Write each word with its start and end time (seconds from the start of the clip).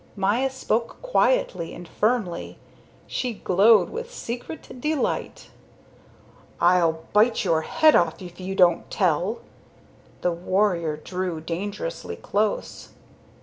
Maya 0.15 0.49
spoke 0.49 0.99
quietly 1.03 1.75
and 1.75 1.87
firmly; 1.87 2.57
she 3.05 3.35
glowed 3.35 3.91
with 3.91 4.11
secret 4.11 4.81
delight. 4.81 5.51
"I'll 6.59 7.03
bite 7.13 7.45
your 7.45 7.61
head 7.61 7.95
off 7.95 8.19
if 8.19 8.39
you 8.39 8.55
don't 8.55 8.89
tell." 8.89 9.41
The 10.21 10.31
warrior 10.31 10.97
drew 10.97 11.39
dangerously 11.39 12.15
close. 12.15 12.93